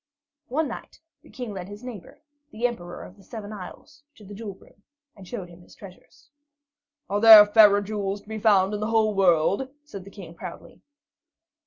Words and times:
One 0.47 0.67
night 0.67 0.99
the 1.21 1.29
King 1.29 1.53
led 1.53 1.67
his 1.69 1.83
neighbor, 1.83 2.23
the 2.49 2.65
Emperor 2.65 3.03
of 3.03 3.17
the 3.17 3.23
Seven 3.23 3.53
Isles, 3.53 4.01
to 4.15 4.25
the 4.25 4.33
jewel 4.33 4.55
room, 4.55 4.81
and 5.15 5.27
showed 5.27 5.47
him 5.47 5.61
his 5.61 5.75
treasures. 5.75 6.31
"Are 7.07 7.21
there 7.21 7.45
fairer 7.45 7.81
jewels 7.83 8.19
to 8.23 8.27
be 8.27 8.39
found 8.39 8.73
in 8.73 8.79
the 8.79 8.87
whole 8.89 9.13
wide 9.13 9.17
world?" 9.23 9.69
said 9.83 10.03
the 10.03 10.09
King 10.09 10.33
proudly. 10.33 10.81